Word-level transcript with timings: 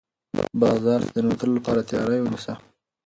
بازار 0.61 0.99
ته 1.05 1.09
د 1.13 1.17
ننوتلو 1.23 1.53
لپاره 1.57 1.87
تیاری 1.89 2.19
ونیسه. 2.21 2.53